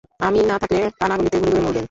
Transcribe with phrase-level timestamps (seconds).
[0.19, 1.79] আমি না থাকলে কানাগলিতে ঘুরে ঘুরে মরবেন।